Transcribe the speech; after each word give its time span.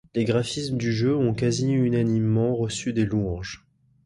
Les 0.15 0.25
graphismes 0.25 0.77
du 0.77 0.91
jeu 0.91 1.15
ont 1.15 1.35
quasi-unanimement 1.35 2.55
reçu 2.55 2.91
des 2.91 3.05
louanges. 3.05 3.67